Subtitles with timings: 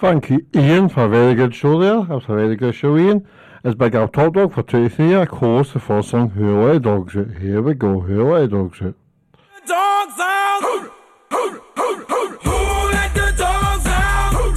[0.00, 1.96] Thank you, Ian, for a very good show there.
[2.02, 3.26] That was a very good show, Ian.
[3.64, 5.12] It's Big Al Top Dog for Tuesday.
[5.14, 7.32] Of course, the first song, Who Let the Dogs Out?
[7.38, 8.94] Here we go, Who Let the Dogs Out?
[9.66, 10.60] Dogs out!
[10.62, 10.88] Who
[12.92, 14.32] let the dogs out?
[14.32, 14.52] Who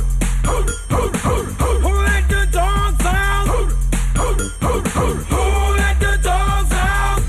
[1.89, 3.47] let the dogs out?
[3.47, 3.65] Who
[5.75, 7.21] let the dogs out?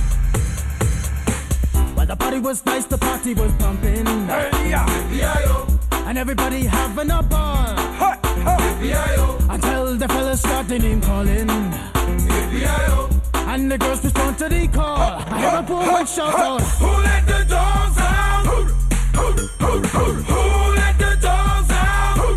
[1.97, 4.05] Well, the party was nice, the party was pumping.
[4.05, 5.67] Hey, yeah, yeah,
[6.07, 7.82] And everybody having a ball.
[8.83, 11.49] Until the fellas start the name calling.
[13.49, 14.99] And the girls respond to the call.
[14.99, 16.61] I hear a poor one shout out.
[16.61, 18.45] Who let the dogs out?
[18.45, 18.65] Who
[20.75, 22.17] let the dogs out?
[22.17, 22.35] Who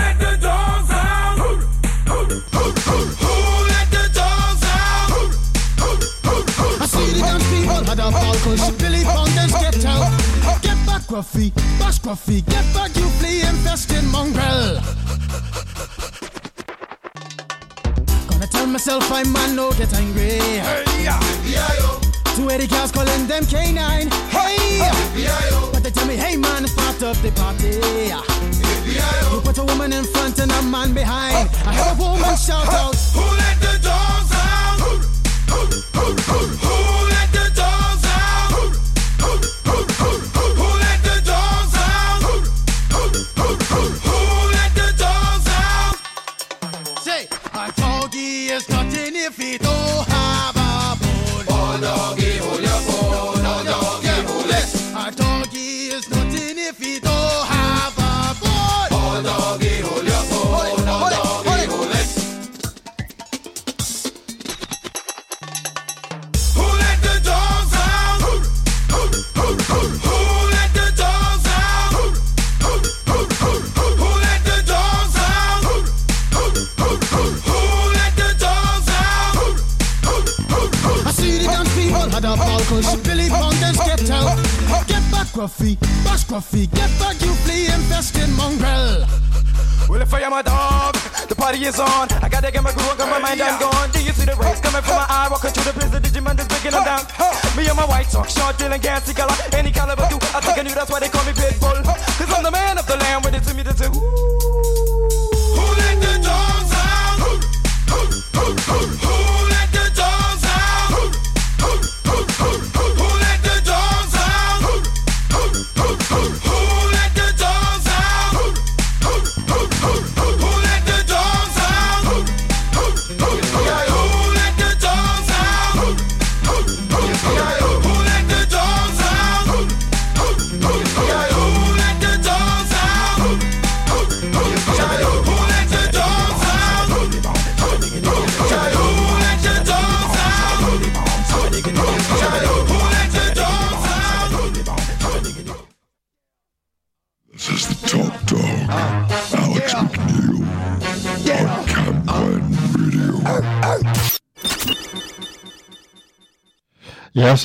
[0.00, 1.38] let the dogs out?
[1.38, 3.36] Who
[3.68, 5.10] let the dogs out?
[6.80, 8.70] I see the dance people had a ball push.
[8.80, 10.10] Billy Fountains get out.
[10.62, 11.51] Get back, Gruffy.
[12.02, 12.44] Gruffy.
[12.46, 14.80] Get back, you flea infested mongrel.
[18.28, 20.40] Gonna tell myself I'm man no get angry.
[20.58, 24.12] Hey, yeah, yeah, Two eighty cars calling them K9.
[24.30, 24.90] Hey!
[25.72, 27.78] But they tell me, hey man, it's up the party.
[29.32, 31.48] You put a woman in front and a man behind.
[31.66, 32.96] I heard a woman shout out.
[33.14, 34.78] Who let the dogs out?
[34.80, 37.01] Who let the dogs
[86.32, 86.64] Gruffy.
[86.72, 89.04] Get back, you flea infested mongrel.
[89.86, 90.94] Well, if I am a dog,
[91.28, 92.08] the party is on.
[92.24, 93.90] I gotta get my groove on, cause my mind I'm gone.
[93.92, 95.28] Do you see the rays coming from my eye?
[95.30, 97.04] Walking through the place, the Digimon is breaking them down.
[97.52, 100.16] Me and my white talk, short, dealing, gassy color, any caliber do.
[100.32, 101.61] I think I knew that's why they call me Pitbull.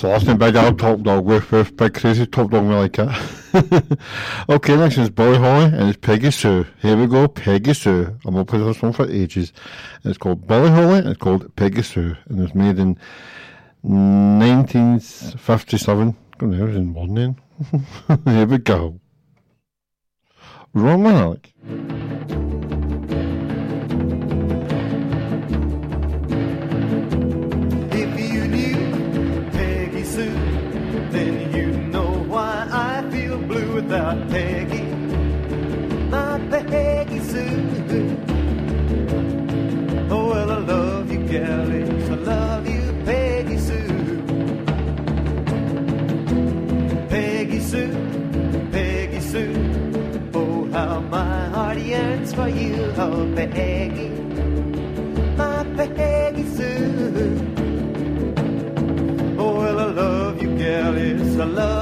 [0.03, 3.09] Last name Big Al Top Dog with, with Big Crazy Top Dog, we like it.
[4.49, 6.67] okay, next is Buddy Holly and it's Peggy Sue.
[6.81, 8.15] Here we go, Peggy Sue.
[8.25, 9.53] I'm to play this one for ages.
[10.03, 12.15] It's called Buddy Holly and it's called Peggy Sue.
[12.27, 12.99] And it was made in
[13.81, 16.15] 1957.
[16.37, 17.35] God, it was in one.
[18.25, 18.99] Here we go.
[20.73, 21.53] Wrong one, Alec.
[52.99, 54.09] Oh, Peggy.
[55.37, 57.53] My Peggy Sue.
[59.37, 61.76] Oh, well, I love you, gal, yes, I love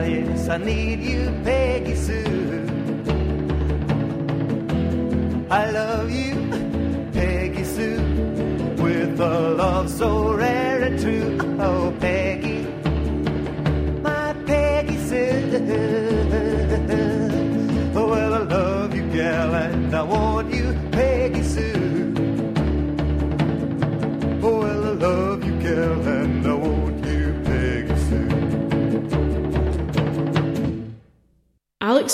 [0.00, 2.66] Yes, I need you, Peggy Sue.
[5.50, 6.34] I love you,
[7.12, 8.00] Peggy Sue,
[8.78, 11.41] with a love so rare and true.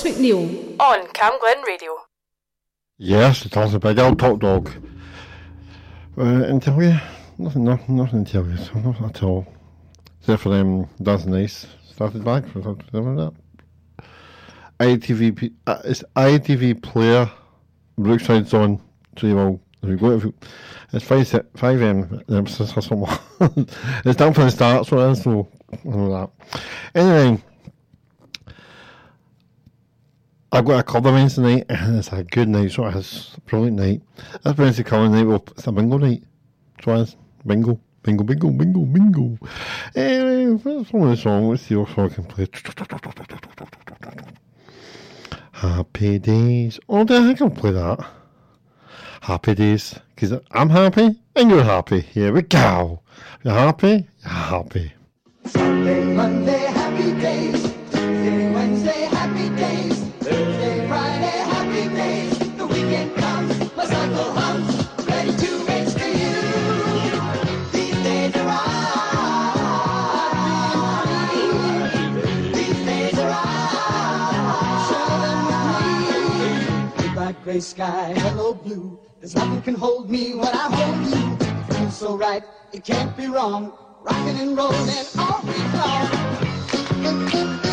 [0.03, 1.91] McNeil on Cam Glen Radio.
[2.99, 4.71] Yes, it was a big old top dog.
[6.17, 6.99] Uh, and tell you,
[7.39, 9.47] nothing, nothing, nothing you, so nothing at all.
[10.21, 11.67] Except for them dancing nice
[11.99, 12.87] started back for something
[13.17, 13.33] that.
[14.81, 17.29] ITV, uh, it's ITV player,
[17.99, 18.81] Brookside's on,
[19.19, 20.35] so you will, if you go to,
[20.93, 22.77] it's five five m um, s- s-
[24.05, 25.49] it's down from the start, so is, so,
[25.85, 26.61] know that.
[26.95, 27.43] Anyway,
[30.51, 33.77] I've got a club event tonight, and it's a good night, so it's a brilliant
[33.77, 34.03] night.
[34.43, 36.23] That's Wednesday coming night, well, it's a bingo night.
[36.83, 37.17] So it's
[37.47, 39.39] bingo, bingo, bingo, bingo, bingo.
[39.95, 41.49] Anyway, that's one of the songs.
[41.49, 42.47] Let's see song I can play.
[45.53, 46.81] Happy days.
[46.89, 48.07] Oh, I can play that.
[49.21, 49.99] Happy days.
[50.15, 52.01] Because I'm happy, and you're happy.
[52.01, 53.03] Here we go.
[53.45, 54.93] You're happy, you're happy.
[55.45, 57.78] Sunday, Monday, happy days.
[77.49, 79.01] Gray sky, hello blue.
[79.21, 81.47] There's nothing can hold me when I hold you.
[81.47, 82.43] It feels so right,
[82.75, 83.73] it can't be wrong.
[84.03, 87.68] Rocking and rolling all week long.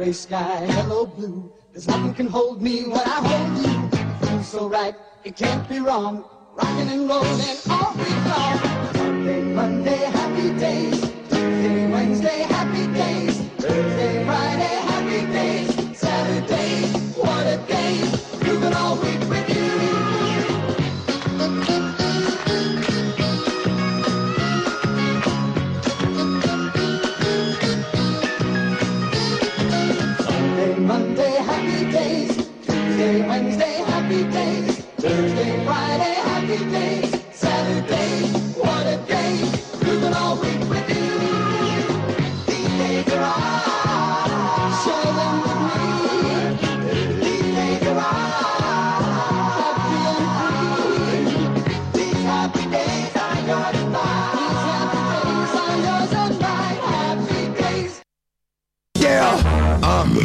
[0.00, 1.52] Gray sky, hello blue.
[1.72, 4.26] There's nothing can hold me when I hold you.
[4.26, 6.24] Feels so right, it can't be wrong.
[6.54, 8.58] Rocking and rolling all week long.
[8.94, 11.00] Sunday, Monday, happy days.
[11.28, 13.42] Tuesday, Wednesday, happy days.
[13.58, 14.79] Thursday, Friday,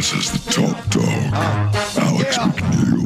[0.06, 1.04] This is the top dog,
[1.98, 2.48] Alex yeah.
[2.48, 3.05] McNeil.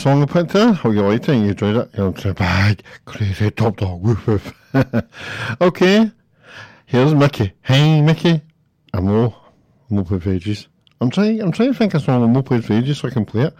[0.00, 0.72] Song I put there.
[0.72, 1.90] Hope you liked it and you enjoyed it.
[1.94, 4.54] You're to bag, crazy top dog, woof woof.
[5.60, 6.10] okay,
[6.86, 7.52] here's Mickey.
[7.60, 8.40] Hey Mickey.
[8.94, 9.36] I'm all,
[9.90, 10.68] I'm all played for ages.
[11.02, 13.08] I'm trying, I'm trying to think of a song I'm all played for ages so
[13.08, 13.54] I can play it.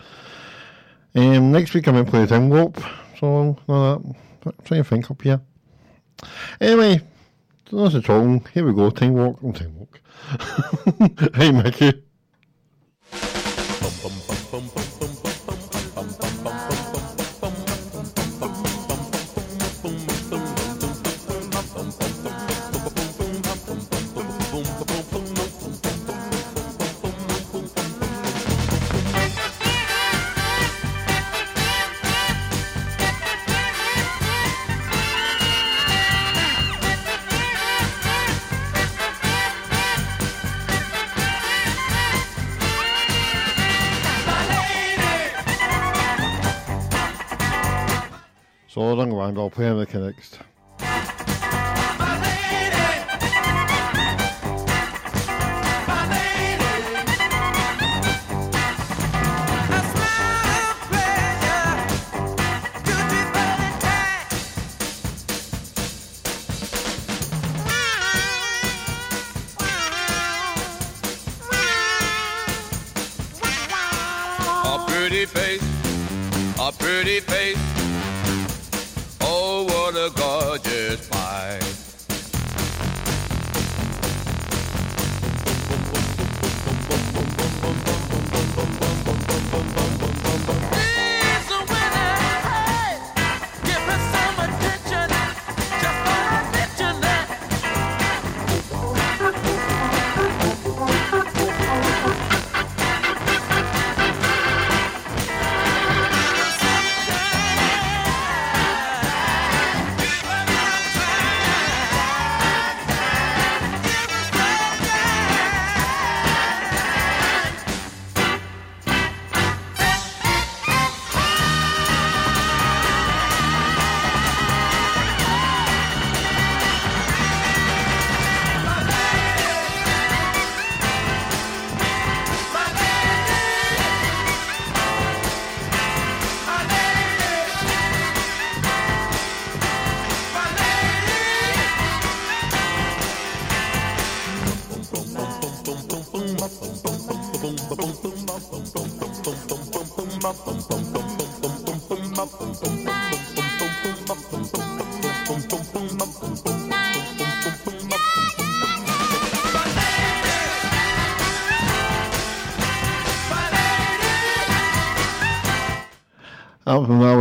[1.15, 2.83] Um, next week I'm gonna play the Time Warp
[3.19, 4.15] song, like that.
[4.47, 5.43] I'm trying to think up here.
[6.59, 7.03] Anyway,
[7.71, 8.47] that's a talking.
[8.55, 9.37] Here we go, Time Warp.
[9.45, 11.37] Oh, Time Warp.
[11.37, 12.03] hey Mickey.
[13.13, 14.30] So
[49.31, 50.39] long around, I'll play the next.
[74.87, 75.63] Pretty face,
[76.61, 77.80] a pretty face.
[79.91, 81.80] What a gorgeous sight.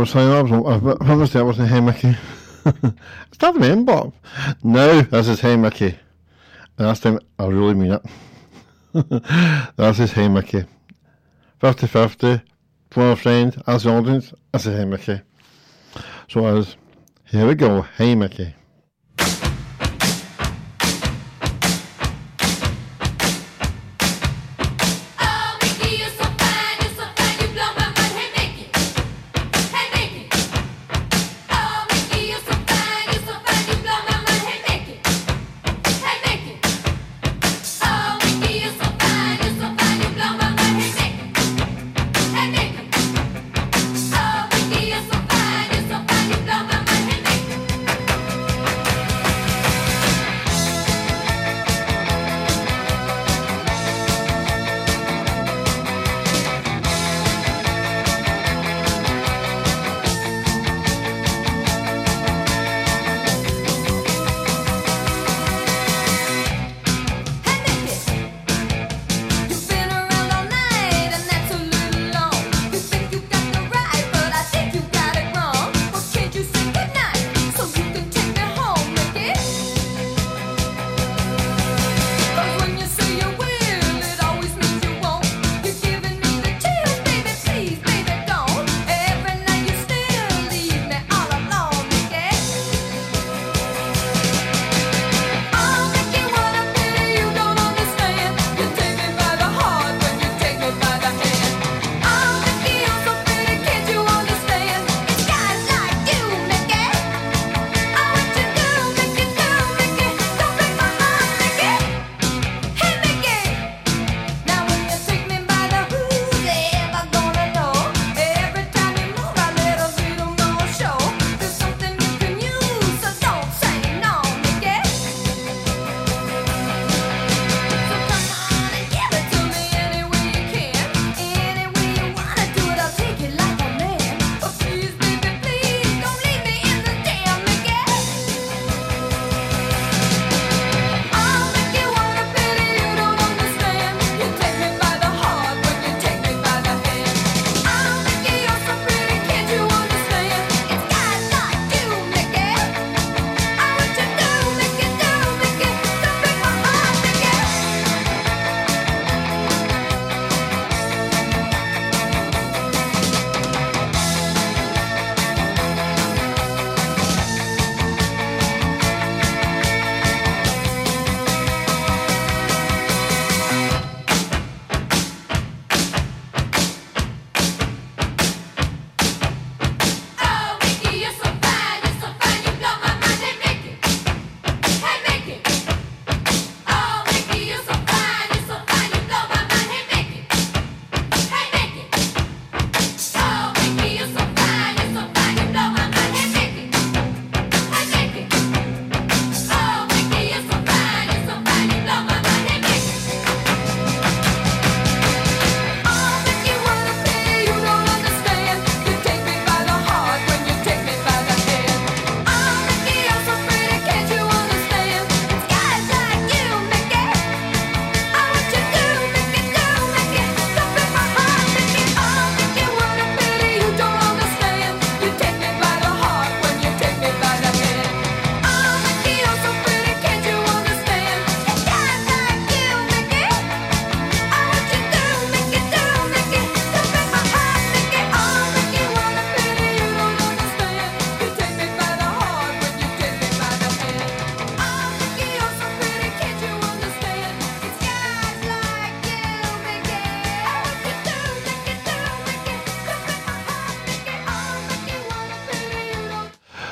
[0.00, 2.16] Was I saying I was I was that wasn't Hey Mickey.
[2.64, 4.14] it's not the name, Bob.
[4.62, 5.94] no, this is Hey Mickey.
[6.78, 8.02] And this time I really mean it.
[9.76, 10.64] this is Hey Mickey.
[11.58, 12.40] 50 50,
[12.90, 15.20] for a friend, as the audience, this is Hey Mickey.
[16.30, 16.76] So as
[17.26, 18.54] here we go, Hey Mickey.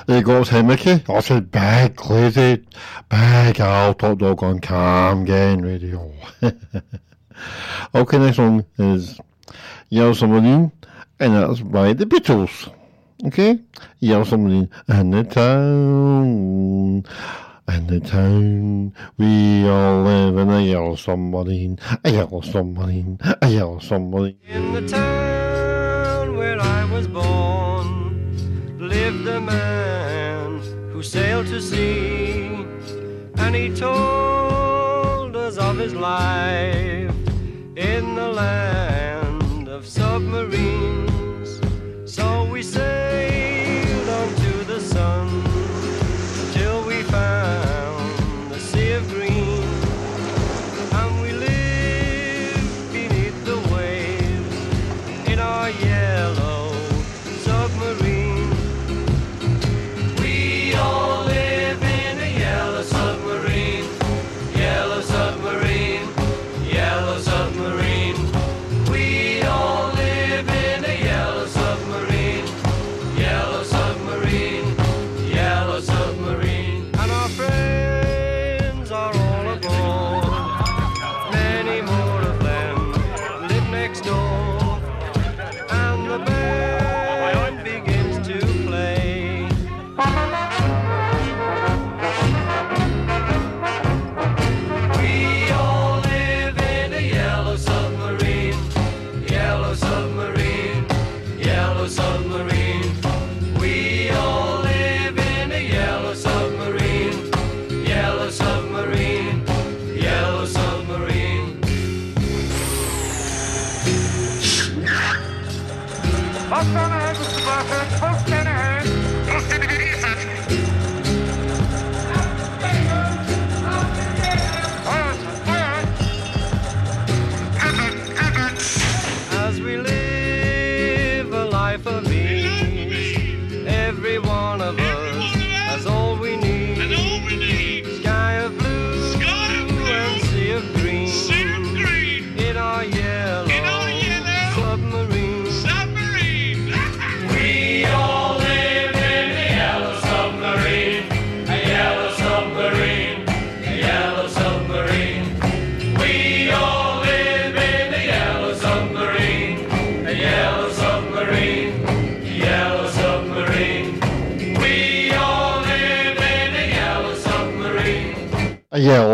[0.08, 0.94] There you go, it's Mickey.
[1.06, 2.64] That's a big, crazy,
[3.10, 6.14] big old top dog on Cam Gang Radio.
[7.94, 9.20] okay, next song is
[9.90, 10.72] Yellow Submarine,
[11.20, 12.72] and that's by the Beatles.
[13.26, 13.58] Okay?
[13.98, 17.04] Yellow Submarine, and the town.
[17.68, 23.78] And the town, we all live in a yellow submarine, a yellow submarine, a yellow
[23.78, 24.38] submarine.
[24.48, 27.77] In the town where I was born
[30.98, 32.66] who sailed to sea,
[33.36, 37.14] and he told us of his life
[37.76, 40.97] in the land of submarines.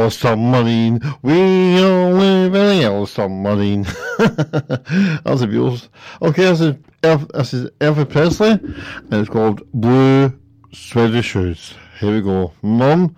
[0.05, 1.01] Yellow submarine.
[1.23, 3.85] We all live in a yellow submarine.
[4.19, 5.89] That's the Beatles.
[6.21, 10.31] Okay, this is, Elf, this is Elvis Presley, and it's called Blue
[10.73, 11.73] Suede Shoes.
[11.99, 12.53] Here we go.
[12.61, 13.17] Mum,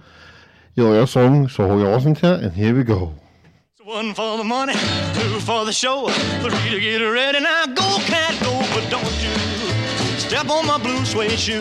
[0.77, 3.13] you like your song, so hold your listen to it, and here we go.
[3.83, 7.41] One for the money, two for the show, three to get ready.
[7.41, 9.35] Now go, cat, go, but don't you
[10.21, 11.61] step on my blue suede shoe.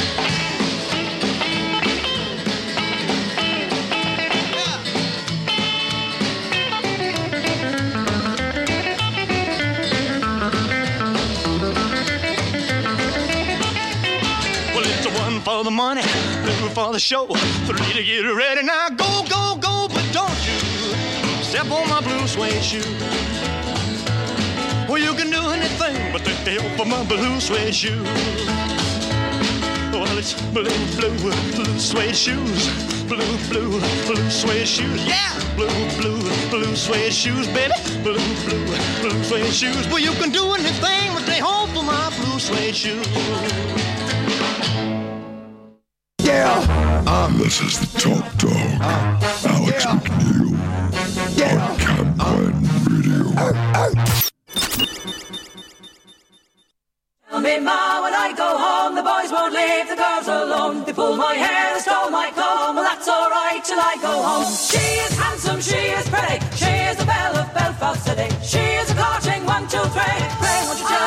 [15.43, 16.01] for the money,
[16.43, 17.25] blue for the show,
[17.65, 18.63] three to get ready.
[18.63, 20.59] Now go, go, go, but don't you
[21.43, 22.83] step on my blue suede shoe.
[24.87, 28.03] Well, you can do anything but take the help of my blue suede shoe.
[29.91, 31.17] Well, it's blue, blue,
[31.55, 32.67] blue suede shoes.
[33.05, 35.05] Blue, blue, blue suede shoes.
[35.05, 35.33] Yeah!
[35.55, 37.73] Blue, blue, blue suede shoes, baby.
[38.03, 38.65] Blue, blue,
[39.01, 39.87] blue suede shoes.
[39.87, 43.90] Well, you can do anything but take hope for my blue suede shoes.
[47.51, 49.99] This is the Top Dog, uh, Alex yeah.
[49.99, 50.55] McNeil
[51.35, 51.67] yeah.
[51.67, 53.27] on Campline uh, Radio.
[53.35, 53.51] Uh,
[57.29, 60.85] Tell me, Ma, when I go home, the boys won't leave the girls alone.
[60.85, 62.77] They pull my hair, they stole my comb.
[62.77, 64.47] Well, that's all right till I go home.
[64.47, 68.31] She is handsome, she is pretty, she is the belle of Belfast City.
[68.47, 70.23] She is a courting one, two, three.
[70.39, 71.00] Pray, won't you tell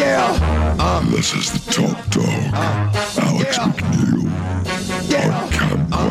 [0.00, 0.32] Yeah.
[0.80, 3.68] Uh, this is the top dog, uh, Alex yeah.
[3.68, 4.24] McNeil
[5.10, 5.28] yeah.
[5.28, 6.08] on Camp uh, ah.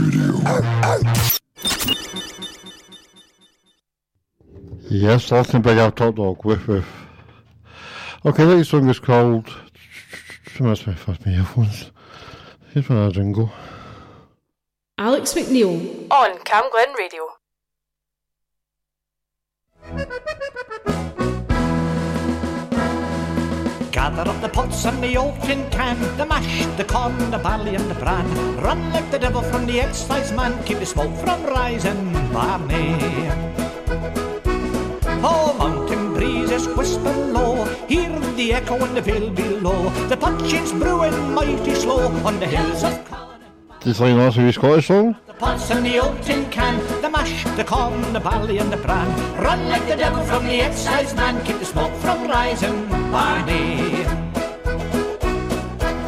[0.00, 0.40] Radio.
[4.88, 6.46] Yes, that's the big out top dog.
[6.46, 6.88] Whiff whiff.
[8.24, 9.52] Okay, this song is called.
[10.58, 11.90] Reminds me my earphones.
[12.72, 13.52] Here's my jingle.
[14.96, 17.28] Alex McNeil on Cam Glen Radio.
[23.96, 27.76] Gather up the pots and the old tin can, the mash, the corn, the barley
[27.76, 28.26] and the bran.
[28.58, 32.94] Run like the devil from the excise man, keep the smoke from rising, Barney.
[35.24, 39.88] Oh, mountain breezes whisper low, hear the echo in the vale below.
[40.08, 43.35] The punch is brewing mighty slow on the hills of
[43.86, 45.14] just like last week's Scottish song.
[45.28, 48.76] The pots and the old tin can, the mash, the corn, the barley and the
[48.78, 49.06] bran.
[49.40, 54.04] Run like the devil from the excise man, keep the smoke from rising, Barney.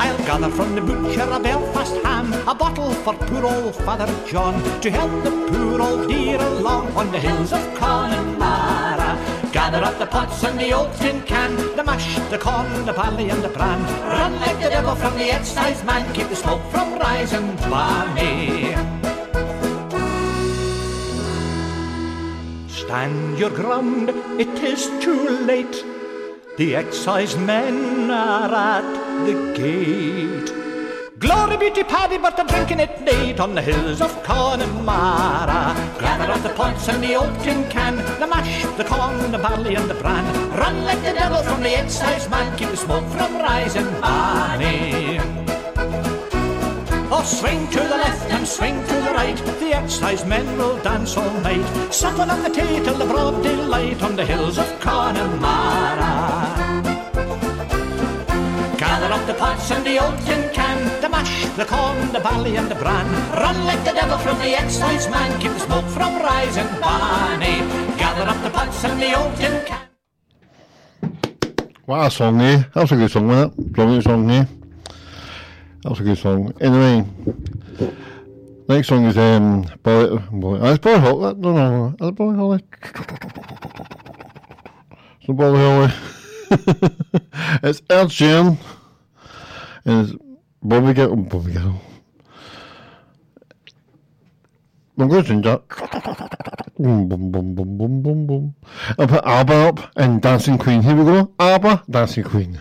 [0.03, 4.61] I'll gather from the butcher a Belfast ham, a bottle for poor old Father John,
[4.81, 8.28] to help the poor old dear along on the hills of Connemara.
[9.53, 13.31] Gather up the pots and the old tin can, the mash, the corn, the barley
[13.31, 13.83] and the bran.
[14.05, 18.75] Run like the devil from the excise man, keep the smoke from rising, Barney.
[22.69, 25.83] Stand your ground, it is too late.
[26.59, 30.68] The excise men are at the gate.
[31.19, 35.75] Glory be to Paddy, but they're drinking it late on the hills of Connemara.
[35.99, 39.75] Gather up the pots and the old tin can, the mash, the corn, the barley
[39.75, 40.25] and the bran.
[40.57, 45.19] Run like the devil from the excise man, keep the smoke from rising, Barney.
[47.11, 49.37] Oh, swing to the left and swing to the right.
[49.59, 51.93] The excise men will dance all night.
[51.93, 56.68] Supper on the tea till the broad daylight on the hills of Connemara.
[59.19, 62.71] Up the pots and the old tin can, the mash, the corn, the barley and
[62.71, 63.05] the bran.
[63.33, 67.59] Run like the devil from the excise man, keep the smoke from rising, Barney.
[67.99, 69.89] Gather up the pots and the old tin can.
[71.87, 72.63] What a song, eh?
[72.73, 73.73] That was a good song, wasn't it?
[73.73, 74.45] Brilliant song, eh?
[75.83, 76.53] That was a good song.
[76.61, 77.05] Anyway,
[78.69, 81.35] next song is um, Boy, Boy, oh, it's Boy Holly.
[81.39, 82.63] No, no, is it Boy Holly?
[85.19, 85.93] It's not Boy Holly.
[87.65, 88.59] it's Ed Sheeran
[89.89, 90.13] and it's
[90.69, 90.95] going
[95.23, 95.63] to change that.
[96.79, 98.55] Boom, boom, boom, boom, boom, boom, boom.
[98.99, 100.83] I'll put ABBA up and Dancing Queen.
[100.83, 101.33] Here we go.
[101.39, 102.61] ABBA, Dancing Queen.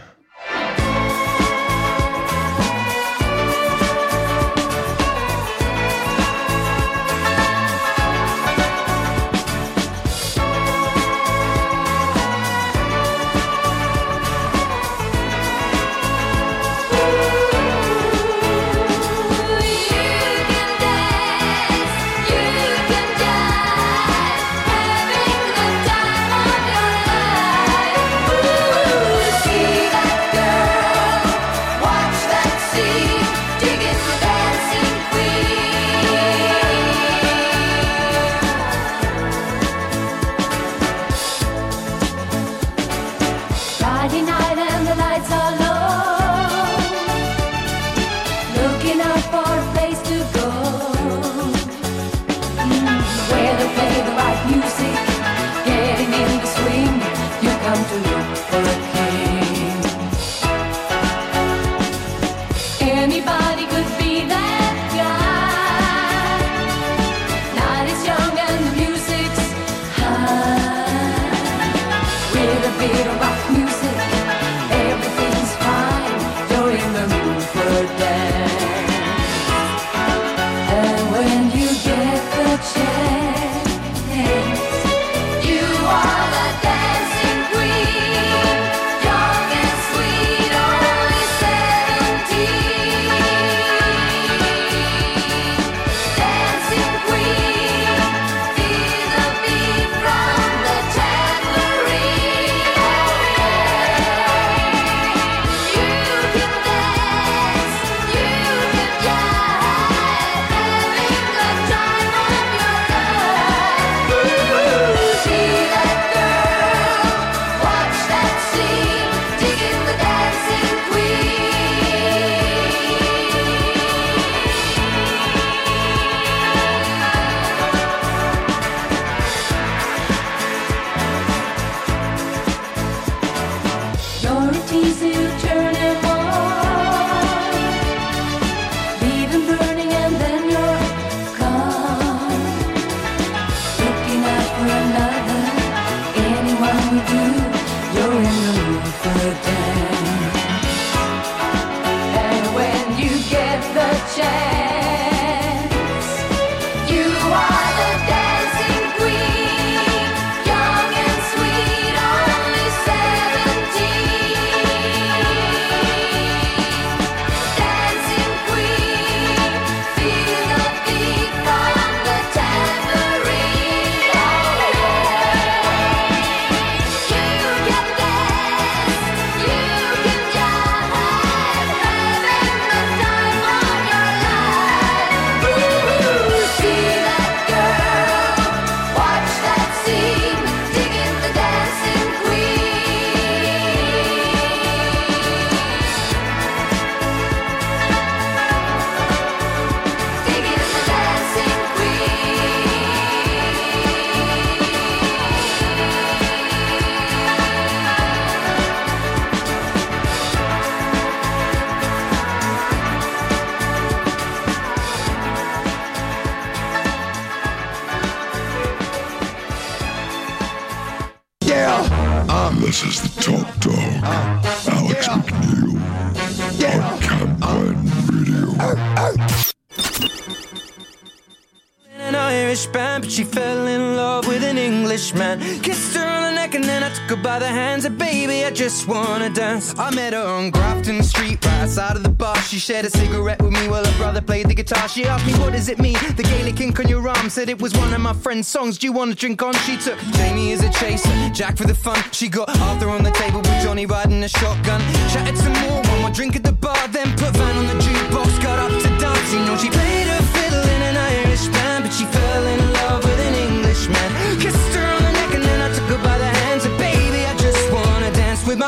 [238.78, 239.74] Just wanna dance.
[239.80, 242.36] I met her on Grafton Street, right outside of the bar.
[242.42, 244.88] She shared a cigarette with me while her brother played the guitar.
[244.88, 245.98] She asked me, What does it mean?
[246.16, 248.78] The Gaelic ink on your arm said it was one of my friend's songs.
[248.78, 249.54] Do you wanna drink on?
[249.66, 251.98] She took Jamie as a chaser, Jack for the fun.
[252.12, 254.82] She got Arthur on the table with Johnny riding a shotgun.
[255.12, 258.44] Chatted some more, one more drink at the bar, then put Van on the jukebox.
[258.44, 260.17] Got up to dance, you know she played her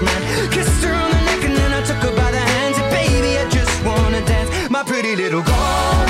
[0.00, 0.50] an Englishman.
[0.50, 2.78] Kissed her on the neck and then I took her by the hands.
[2.78, 6.09] And baby, I just wanna dance, my pretty little girl.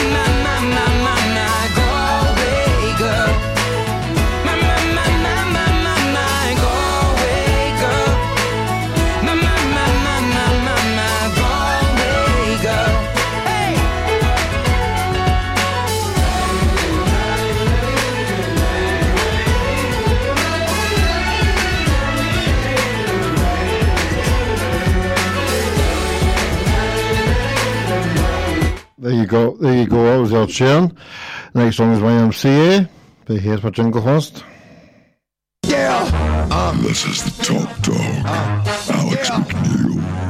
[0.00, 1.89] My, my, my, my, my,
[29.00, 29.56] There you go.
[29.56, 30.04] There you go.
[30.04, 30.94] That was tune.
[31.54, 32.86] Next song is YMCA.
[33.24, 34.44] But here's my jingle first.
[36.52, 40.29] Ah, this is the top dog, Alex McNeil,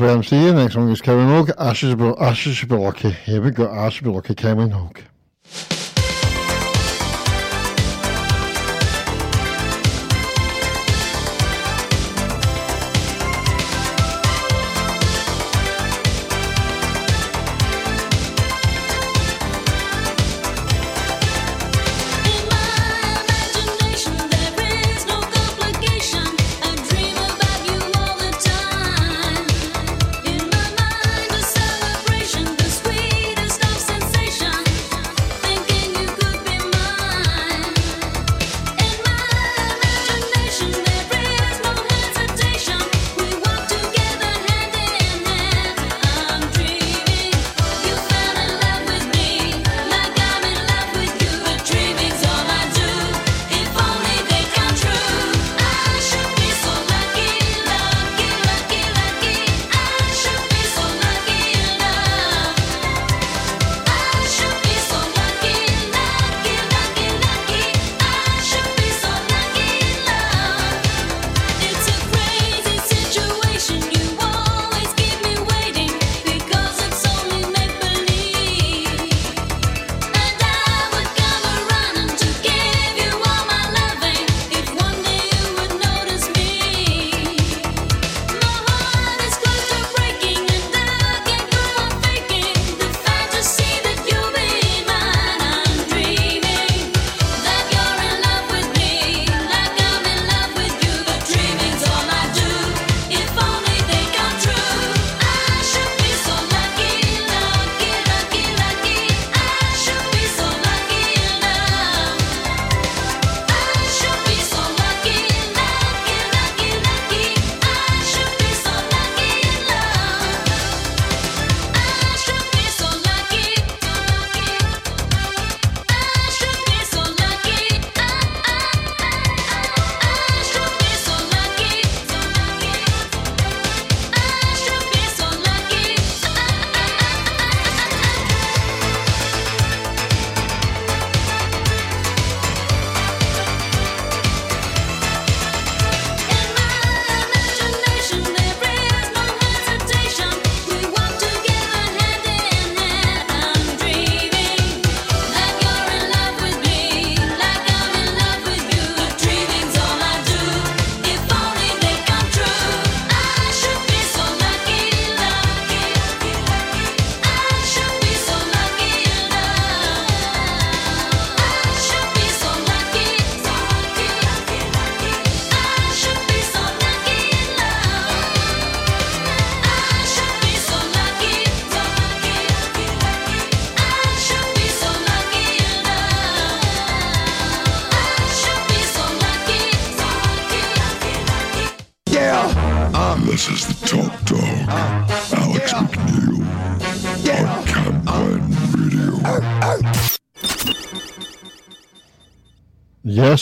[0.00, 0.54] what I'm saying.
[0.56, 3.10] Next one is Kevin Rogue, Ashes, Ashes Should Be Lucky.
[3.10, 4.99] Here we go, Ashes Should Be Lucky, Kevin Rogue.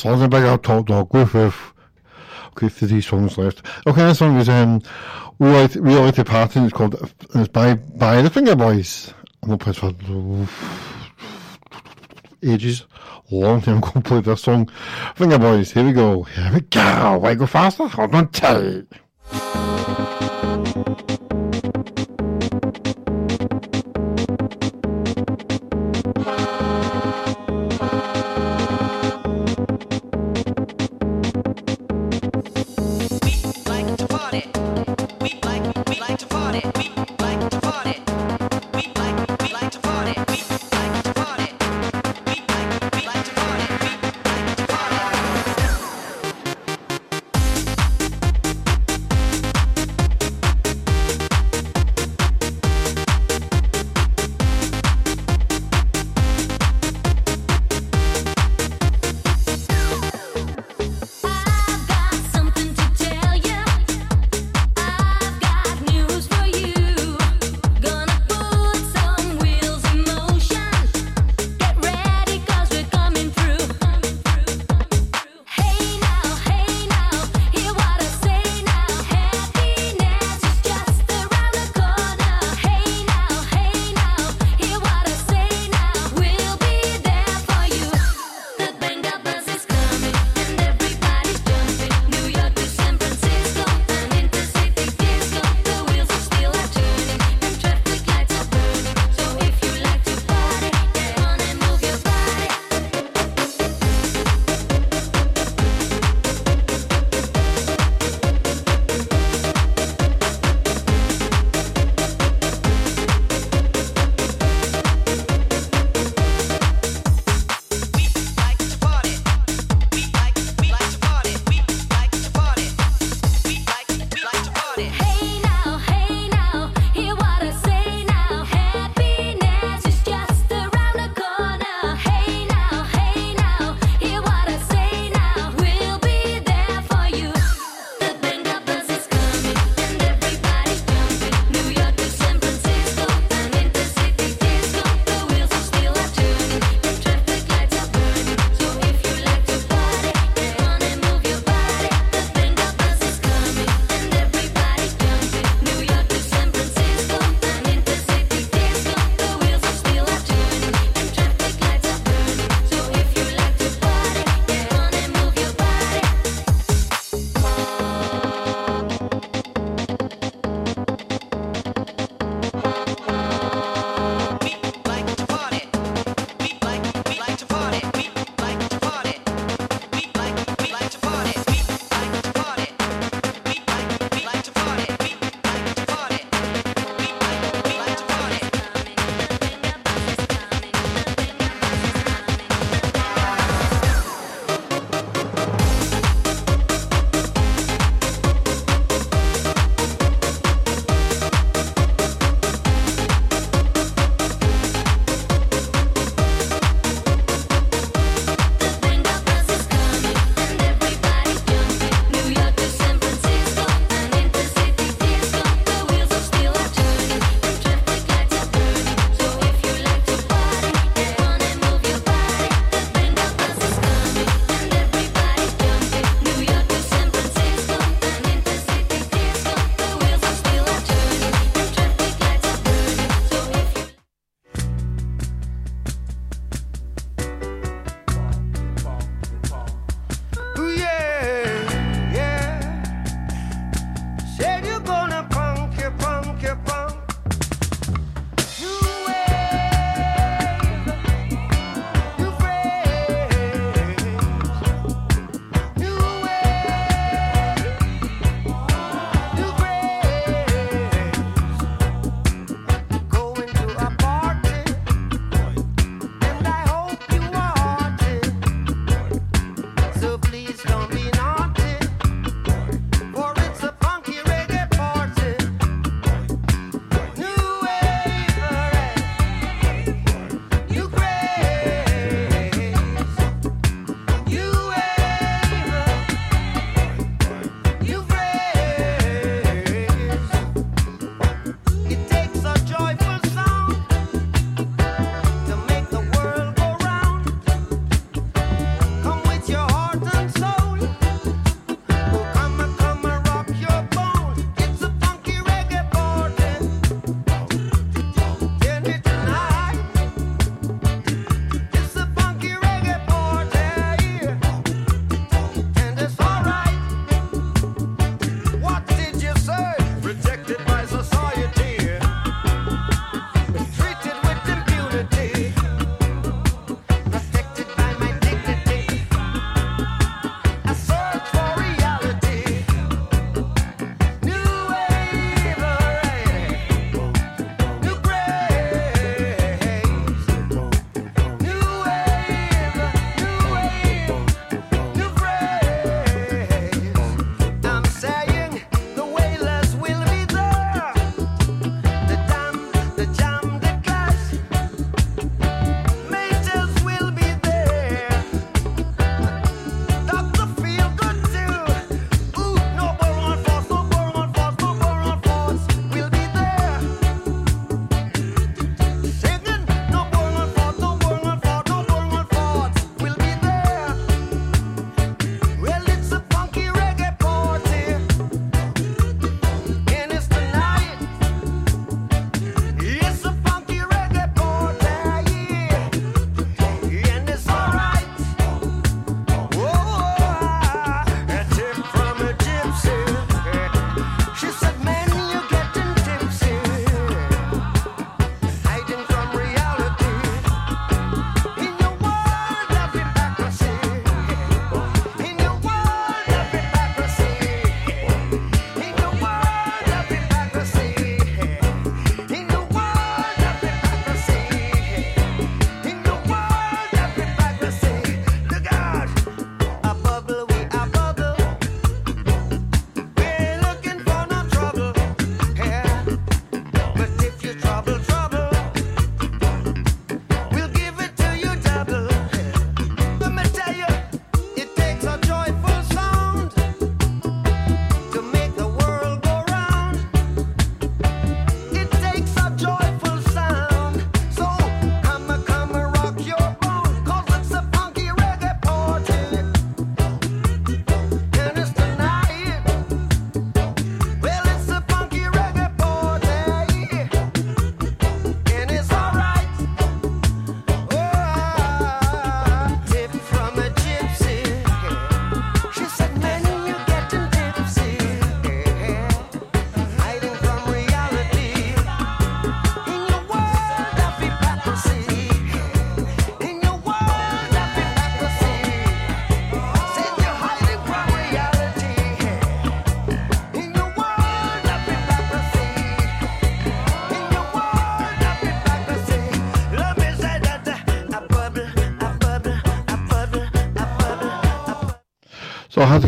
[0.03, 1.55] Big up Top Dog with with
[2.49, 3.65] okay, three songs left.
[3.87, 4.83] Okay, this song is um
[5.39, 6.61] we like we like the party.
[6.61, 6.95] It's called
[7.35, 9.13] it's by by the Vengaboys.
[9.43, 9.93] I'm not played for
[12.43, 12.87] ages,
[13.31, 14.01] long time ago.
[14.01, 14.71] Played this song,
[15.17, 15.73] Vengaboys.
[15.73, 16.23] Here we go.
[16.23, 17.19] Here we go.
[17.19, 17.89] Why go faster?
[17.89, 18.87] Hold on tight.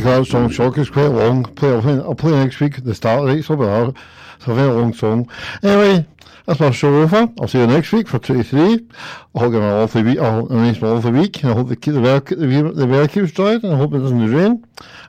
[0.05, 1.45] That song 'cause it's quite long.
[1.45, 3.95] Play, I'll, play, I'll uh, play next week the start the so
[4.37, 5.29] it's a very long song.
[5.63, 6.07] Anyway,
[6.47, 7.29] that's my show over.
[7.41, 8.87] I'll see you next week for 23.
[9.35, 10.19] I hope you have a lovely week.
[10.19, 11.45] I hope a nice lovely week.
[11.45, 14.35] I hope the, the, weather, the, weather- the keeps dry and I hope it doesn't
[14.35, 14.65] rain.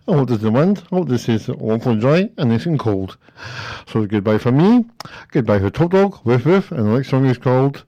[0.07, 0.83] I hope there's no wind.
[0.91, 3.17] I hope this is awful dry and nice and cold.
[3.87, 4.85] So goodbye from me.
[5.31, 7.83] Goodbye for Top Dog, Woof Woof, and the next song is called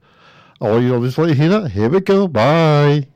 [0.60, 1.72] Oh, you obviously like to hear it.
[1.72, 2.26] Here we go.
[2.26, 3.08] Bye.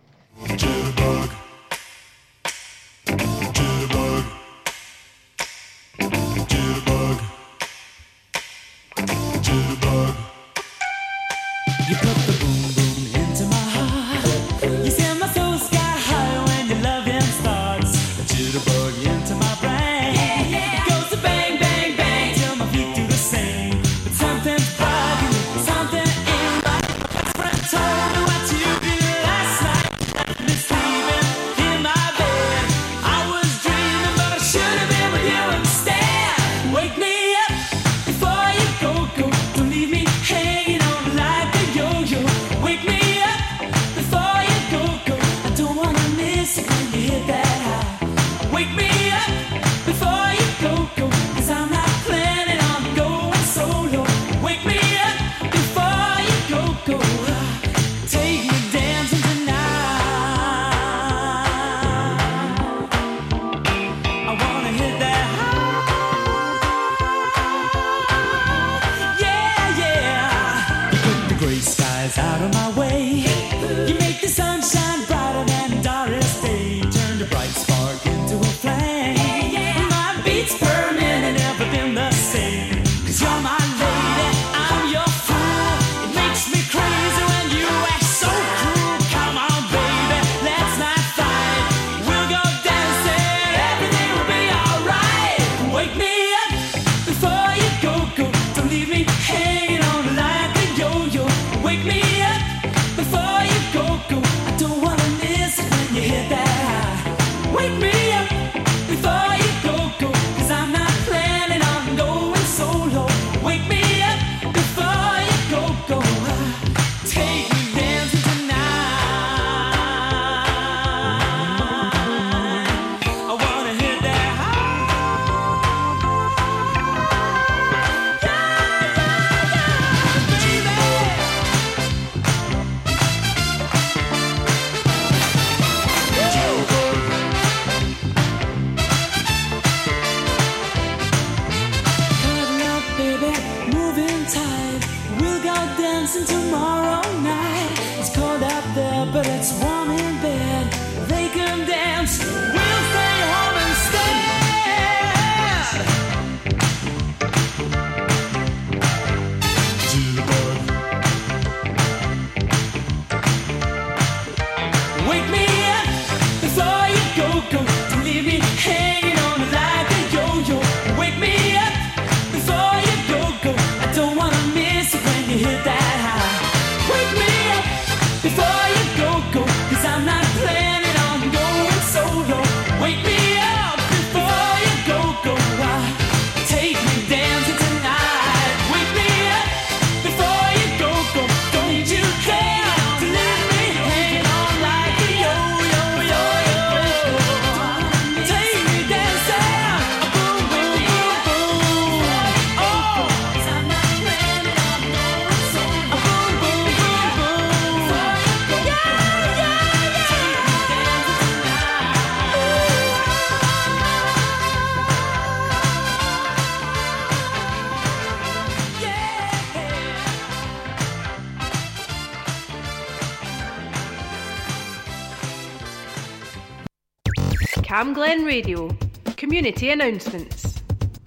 [227.78, 228.76] Cam Glen Radio.
[229.16, 230.64] Community announcements.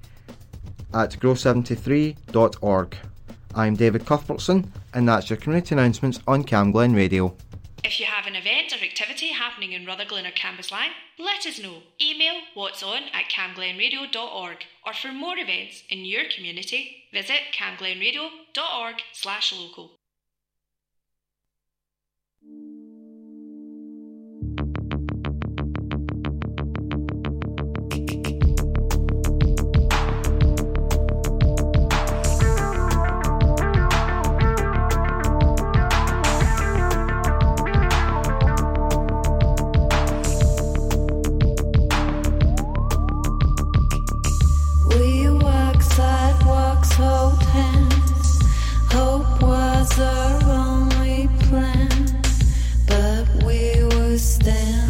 [0.95, 2.97] at grow73.org.
[3.55, 7.35] I'm David Cuthbertson, and that's your community announcements on Cam Glen Radio.
[7.83, 11.83] If you have an event or activity happening in Rutherglen or Cambuslang, let us know.
[12.01, 19.53] Email what's on at camglenradio.org or for more events in your community, visit camglenradio.org slash
[19.53, 20.00] local.